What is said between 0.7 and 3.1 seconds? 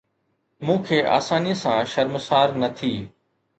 کي آساني سان شرمسار نه ٿي